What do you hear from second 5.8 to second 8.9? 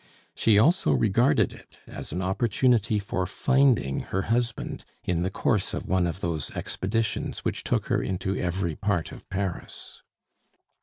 one of those expeditions which took her into every